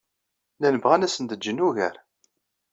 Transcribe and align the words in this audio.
Llan 0.57 0.77
bɣan 0.83 1.01
ad 1.03 1.07
asen-d-jjen 1.11 1.63
ugar. 1.67 1.95